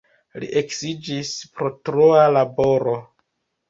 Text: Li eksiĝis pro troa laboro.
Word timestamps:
Li 0.43 0.47
eksiĝis 0.61 1.35
pro 1.61 1.71
troa 1.85 2.27
laboro. 2.39 3.01